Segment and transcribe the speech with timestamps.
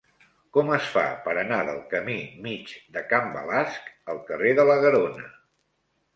[0.55, 2.15] Com es fa per anar del camí
[2.47, 5.31] Mig de Can Balasc al carrer de la Garona?